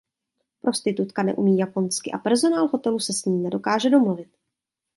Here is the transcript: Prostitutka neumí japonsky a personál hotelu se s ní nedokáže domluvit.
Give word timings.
Prostitutka 0.61 1.23
neumí 1.23 1.55
japonsky 1.57 2.11
a 2.11 2.17
personál 2.17 2.67
hotelu 2.67 2.99
se 2.99 3.13
s 3.13 3.25
ní 3.25 3.37
nedokáže 3.39 3.89
domluvit. 3.89 4.37